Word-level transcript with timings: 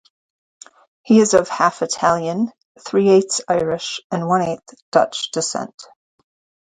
He 1.03 1.19
is 1.19 1.35
of 1.35 1.47
half 1.47 1.83
Italian, 1.83 2.51
three-eighths 2.79 3.41
Irish, 3.47 4.01
and 4.11 4.27
one-eighth 4.27 4.73
Dutch 4.91 5.29
descent. 5.29 5.75